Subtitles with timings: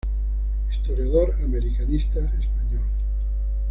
[0.71, 2.81] Historiador americanista español.